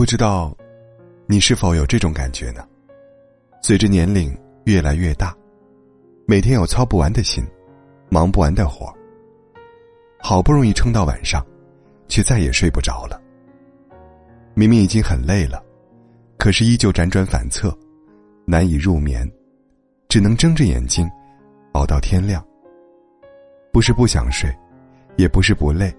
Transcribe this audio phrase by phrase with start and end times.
[0.00, 0.56] 不知道，
[1.26, 2.66] 你是否有这种感觉呢？
[3.60, 4.34] 随着年龄
[4.64, 5.36] 越来越大，
[6.24, 7.46] 每天有操不完的心，
[8.08, 8.90] 忙不完的活
[10.18, 11.46] 好不容易撑到晚上，
[12.08, 13.20] 却再也睡不着了。
[14.54, 15.62] 明明已经很累了，
[16.38, 17.70] 可是依旧辗转反侧，
[18.46, 19.30] 难以入眠，
[20.08, 21.06] 只能睁着眼睛，
[21.74, 22.42] 熬到天亮。
[23.70, 24.50] 不是不想睡，
[25.18, 25.94] 也不是不累，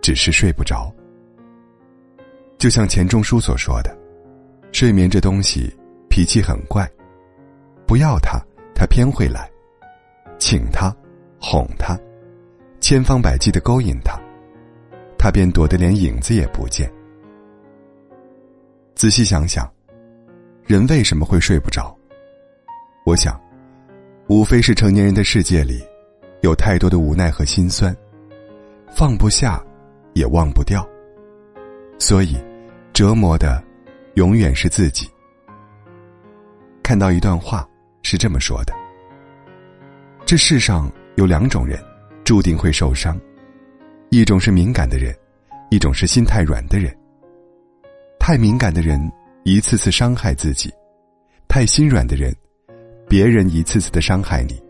[0.00, 0.94] 只是睡不着。
[2.60, 3.96] 就像钱钟书所说的
[4.70, 5.74] ：“睡眠这东西
[6.10, 6.86] 脾气很怪，
[7.86, 8.38] 不要他，
[8.74, 9.48] 他偏会来；
[10.38, 10.94] 请他，
[11.40, 11.98] 哄他，
[12.78, 14.20] 千方百计的勾引他，
[15.16, 16.92] 他便躲得连影子也不见。”
[18.94, 19.66] 仔细想想，
[20.66, 21.96] 人为什么会睡不着？
[23.06, 23.40] 我想，
[24.28, 25.82] 无非是成年人的世界里，
[26.42, 27.96] 有太多的无奈和心酸，
[28.94, 29.64] 放不下，
[30.12, 30.86] 也忘不掉，
[31.98, 32.36] 所以。
[33.00, 33.64] 折磨的，
[34.16, 35.08] 永远是自己。
[36.82, 37.66] 看到一段话
[38.02, 38.74] 是这么说的：
[40.26, 41.82] 这世上有两种人，
[42.24, 43.18] 注定会受伤，
[44.10, 45.16] 一种是敏感的人，
[45.70, 46.94] 一种是心太软的人。
[48.18, 49.00] 太敏感的人
[49.44, 50.70] 一次次伤害自己，
[51.48, 52.36] 太心软的人，
[53.08, 54.62] 别人一次次的伤害你。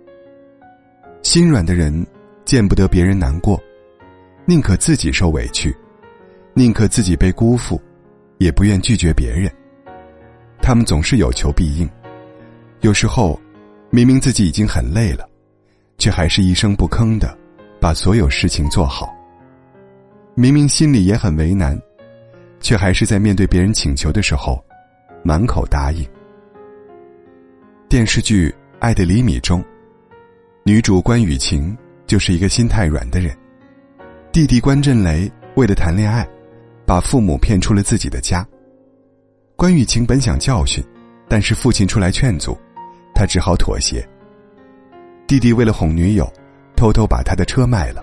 [1.25, 2.07] 心软的人
[2.45, 3.61] 见不得别人难过，
[4.45, 5.77] 宁可自己受委屈，
[6.55, 7.83] 宁可自己被辜负。
[8.41, 9.53] 也不愿拒绝别人，
[10.63, 11.87] 他们总是有求必应。
[12.81, 13.39] 有时候，
[13.91, 15.29] 明明自己已经很累了，
[15.99, 17.37] 却还是一声不吭的
[17.79, 19.15] 把所有事情做好。
[20.35, 21.79] 明明心里也很为难，
[22.61, 24.59] 却还是在面对别人请求的时候，
[25.23, 26.03] 满口答应。
[27.91, 29.63] 电视剧《爱的厘米》中，
[30.63, 33.37] 女主关雨晴就是一个心太软的人。
[34.33, 36.27] 弟弟关震雷为了谈恋爱。
[36.91, 38.45] 把父母骗出了自己的家。
[39.55, 40.85] 关雨晴本想教训，
[41.29, 42.59] 但是父亲出来劝阻，
[43.15, 44.05] 他只好妥协。
[45.25, 46.29] 弟弟为了哄女友，
[46.75, 48.03] 偷偷把他的车卖了。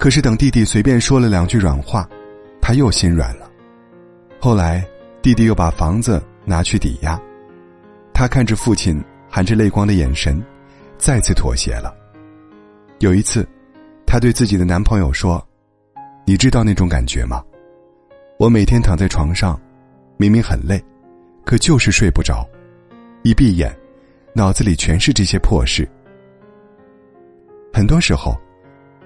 [0.00, 2.08] 可是等弟弟随便说了两句软话，
[2.60, 3.48] 他又心软了。
[4.40, 4.84] 后来
[5.22, 7.16] 弟弟又把房子拿去抵押，
[8.12, 10.44] 他看着父亲含着泪光的眼神，
[10.98, 11.94] 再次妥协了。
[12.98, 13.48] 有一次，
[14.04, 15.40] 她对自己的男朋友说
[16.26, 17.40] ：“你知道那种感觉吗？”
[18.42, 19.56] 我每天躺在床上，
[20.16, 20.84] 明明很累，
[21.44, 22.44] 可就是睡不着。
[23.22, 23.72] 一闭眼，
[24.34, 25.88] 脑子里全是这些破事。
[27.72, 28.36] 很多时候，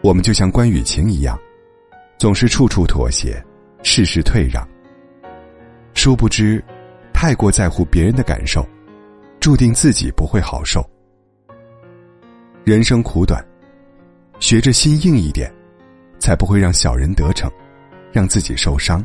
[0.01, 1.39] 我们就像关雨晴一样，
[2.17, 3.45] 总是处处妥协，
[3.83, 4.67] 事事退让。
[5.93, 6.65] 殊不知，
[7.13, 8.67] 太过在乎别人的感受，
[9.39, 10.83] 注定自己不会好受。
[12.65, 13.47] 人生苦短，
[14.41, 15.53] 学着心硬一点，
[16.19, 17.53] 才不会让小人得逞，
[18.11, 19.05] 让自己受伤。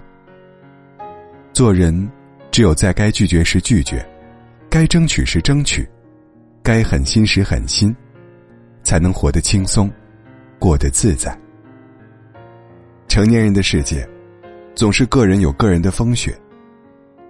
[1.53, 2.09] 做人，
[2.49, 4.05] 只有在该拒绝时拒绝，
[4.69, 5.87] 该争取时争取，
[6.63, 7.95] 该狠心时狠心，
[8.83, 9.91] 才能活得轻松，
[10.57, 11.37] 过得自在。
[13.07, 14.07] 成年人的世界，
[14.75, 16.33] 总是个人有个人的风雪，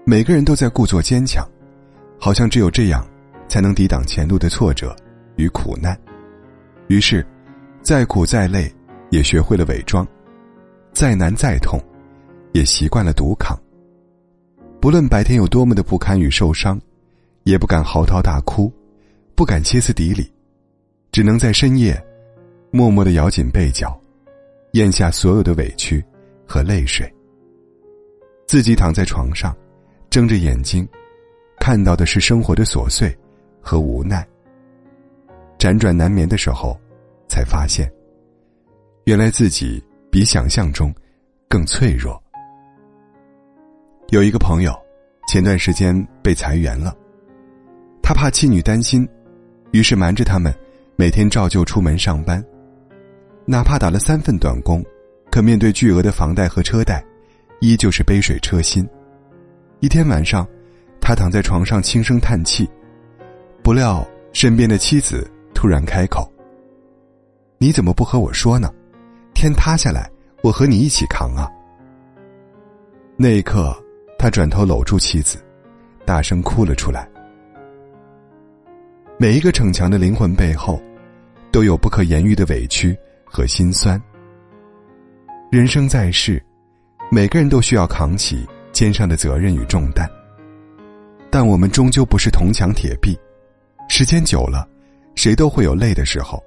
[0.06, 1.44] 每个人都在故作坚强，
[2.20, 3.06] 好像只有这样，
[3.48, 4.96] 才能抵挡前路的挫折
[5.36, 6.00] 与苦难。
[6.88, 7.26] 于是，
[7.82, 8.72] 再苦再累，
[9.10, 10.06] 也学会了伪装；
[10.94, 11.82] 再难再痛，
[12.54, 13.58] 也习惯了独扛。
[14.82, 16.82] 不论白天有多么的不堪与受伤，
[17.44, 18.74] 也不敢嚎啕大哭，
[19.36, 20.34] 不敢歇斯底里，
[21.12, 22.04] 只能在深夜，
[22.72, 23.96] 默默的咬紧被角，
[24.72, 26.04] 咽下所有的委屈
[26.48, 27.08] 和泪水。
[28.48, 29.56] 自己躺在床上，
[30.10, 30.86] 睁着眼睛，
[31.60, 33.16] 看到的是生活的琐碎
[33.62, 34.28] 和无奈。
[35.60, 36.76] 辗转难眠的时候，
[37.28, 37.88] 才发现，
[39.04, 40.92] 原来自己比想象中
[41.48, 42.20] 更脆弱。
[44.12, 44.78] 有一个朋友，
[45.30, 46.94] 前段时间被裁员了，
[48.04, 49.08] 他怕妻女担心，
[49.72, 50.54] 于是瞒着他们，
[50.98, 52.44] 每天照旧出门上班，
[53.46, 54.84] 哪怕打了三份短工，
[55.32, 57.02] 可面对巨额的房贷和车贷，
[57.62, 58.86] 依旧是杯水车薪。
[59.80, 60.46] 一天晚上，
[61.00, 62.70] 他躺在床上轻声叹气，
[63.64, 66.30] 不料身边的妻子突然开口
[67.58, 68.70] ：“你怎么不和我说呢？
[69.34, 70.12] 天塌下来，
[70.44, 71.50] 我和你一起扛啊！”
[73.16, 73.74] 那一刻。
[74.22, 75.44] 他转头搂住妻子，
[76.06, 77.10] 大声哭了出来。
[79.18, 80.80] 每一个逞强的灵魂背后，
[81.52, 82.96] 都有不可言喻的委屈
[83.26, 84.00] 和心酸。
[85.52, 86.40] 人生在世，
[87.10, 90.08] 每个人都需要扛起肩上的责任与重担。
[91.32, 93.18] 但我们终究不是铜墙铁壁，
[93.90, 94.70] 时间久了，
[95.16, 96.40] 谁都会有累的时候。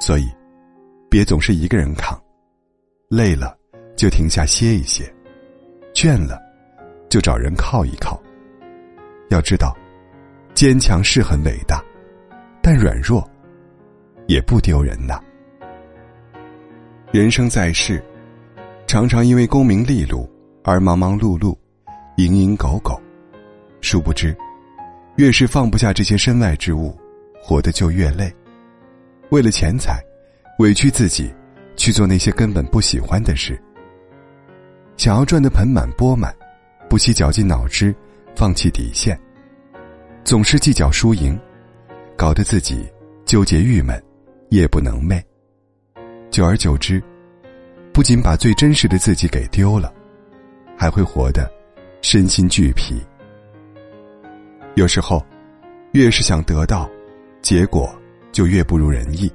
[0.00, 0.28] 所以，
[1.08, 2.20] 别总是一个人扛，
[3.08, 3.56] 累了
[3.96, 5.08] 就停下歇一歇，
[5.94, 6.47] 倦了。
[7.08, 8.20] 就找人靠一靠。
[9.30, 9.76] 要知道，
[10.54, 11.82] 坚强是很伟大，
[12.62, 13.28] 但软弱
[14.26, 15.20] 也不丢人呐。
[17.12, 18.02] 人生在世，
[18.86, 20.28] 常常因为功名利禄
[20.64, 21.56] 而忙忙碌碌、
[22.16, 23.00] 蝇营狗苟，
[23.80, 24.36] 殊不知，
[25.16, 26.96] 越是放不下这些身外之物，
[27.42, 28.34] 活得就越累。
[29.30, 30.02] 为了钱财，
[30.58, 31.32] 委屈自己
[31.76, 33.58] 去做那些根本不喜欢的事。
[34.96, 36.34] 想要赚得盆满钵满，
[36.88, 37.94] 不惜绞尽脑汁，
[38.34, 39.18] 放弃底线，
[40.24, 41.38] 总是计较输赢，
[42.16, 42.86] 搞得自己
[43.26, 44.02] 纠结郁闷，
[44.48, 45.22] 夜不能寐。
[46.30, 47.02] 久而久之，
[47.92, 49.92] 不仅把最真实的自己给丢了，
[50.78, 51.50] 还会活得
[52.00, 53.02] 身心俱疲。
[54.74, 55.24] 有时候，
[55.92, 56.88] 越是想得到，
[57.42, 57.94] 结果
[58.32, 59.30] 就越不如人意。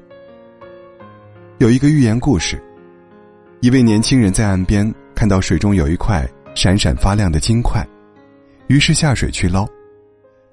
[1.59, 2.59] 有一个寓言故事，
[3.59, 7.85] 一位年轻人在岸边看到水中有一块闪闪发亮的金块，
[8.67, 9.67] 于是下水去捞。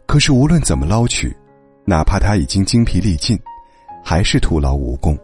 [0.07, 1.35] 可是无论怎么捞取，
[1.85, 3.39] 哪怕他已经精疲力尽，
[4.03, 5.17] 还是徒劳无功。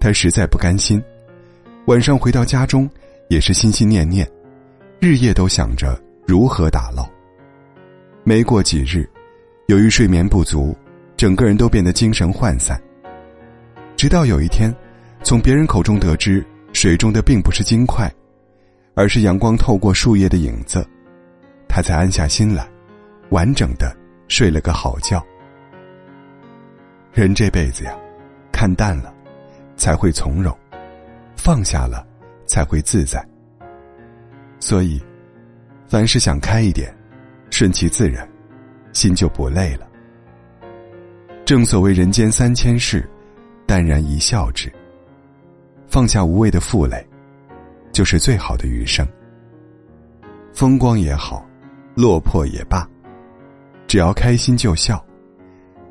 [0.00, 1.02] 他实在不甘心，
[1.86, 2.88] 晚上回到家中，
[3.28, 4.28] 也是心心念念，
[4.98, 7.08] 日夜都想着如何打捞。
[8.24, 9.08] 没过几日，
[9.66, 10.76] 由于睡眠不足，
[11.16, 12.80] 整个人都变得精神涣散。
[13.96, 14.74] 直到有一天，
[15.22, 18.10] 从别人口中得知水中的并不是金块，
[19.00, 20.86] 而是阳光透过树叶的影子，
[21.66, 22.68] 他才安下心来，
[23.30, 23.96] 完整的
[24.28, 25.24] 睡了个好觉。
[27.10, 27.98] 人这辈子呀，
[28.52, 29.14] 看淡了。
[29.74, 30.54] 才会从容，
[31.34, 32.06] 放下了，
[32.44, 33.26] 才会自在。
[34.58, 35.02] 所以，
[35.88, 36.94] 凡事想开一点，
[37.48, 38.28] 顺其自然，
[38.92, 39.88] 心就不累了。
[41.46, 43.08] 正所谓人间三千事，
[43.66, 44.70] 淡然一笑之。
[45.88, 47.02] 放下无谓的负累，
[47.92, 49.06] 就是最好的余生。
[50.52, 51.46] 风光也好，
[51.94, 52.88] 落魄也罢，
[53.86, 55.04] 只要开心就笑，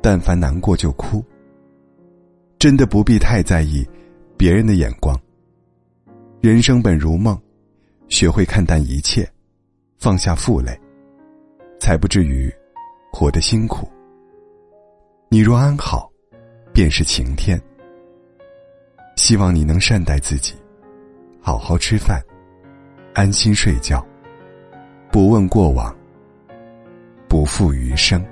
[0.02, 1.24] 但凡难过就哭。
[2.58, 3.88] 真的不必太在意
[4.36, 5.18] 别人的眼光。
[6.42, 7.40] 人生本如梦，
[8.08, 9.26] 学会看淡一切，
[9.98, 10.78] 放下负累，
[11.78, 12.52] 才不至于
[13.12, 13.90] 活得辛苦。
[15.30, 16.10] 你若安好，
[16.72, 17.60] 便是晴天。
[19.16, 20.54] 希望你能善待自己，
[21.40, 22.22] 好好吃饭，
[23.14, 24.06] 安心睡觉，
[25.10, 25.94] 不问过往，
[27.28, 28.22] 不负余生。